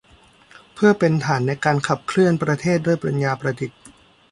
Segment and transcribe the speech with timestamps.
[0.73, 3.81] เพื่อเป็นฐานในการขับเคลื่อนประเทศด้วยปัญญาประดิษฐ์